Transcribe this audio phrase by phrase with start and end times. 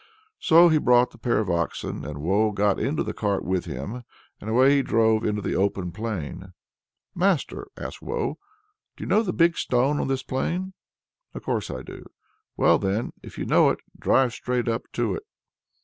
[0.39, 4.01] So he brought the pair of oxen, and Woe got into the cart with him,
[4.39, 6.53] and away he drove into the open plain.
[7.13, 8.39] "Master!" asks Woe,
[8.97, 10.73] "do you know the big stone on this plain?"
[11.35, 12.07] "Of course I do."
[12.57, 15.23] "Well then if you know it, drive straight up to it."